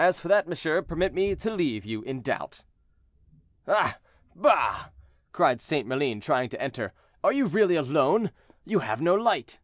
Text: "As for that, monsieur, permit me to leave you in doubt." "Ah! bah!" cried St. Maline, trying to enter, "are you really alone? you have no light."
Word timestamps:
"As 0.00 0.18
for 0.18 0.26
that, 0.26 0.48
monsieur, 0.48 0.82
permit 0.82 1.14
me 1.14 1.36
to 1.36 1.50
leave 1.54 1.84
you 1.84 2.02
in 2.02 2.22
doubt." 2.22 2.64
"Ah! 3.68 3.98
bah!" 4.34 4.86
cried 5.30 5.60
St. 5.60 5.86
Maline, 5.86 6.20
trying 6.20 6.48
to 6.48 6.60
enter, 6.60 6.92
"are 7.22 7.32
you 7.32 7.46
really 7.46 7.76
alone? 7.76 8.32
you 8.64 8.80
have 8.80 9.00
no 9.00 9.14
light." 9.14 9.60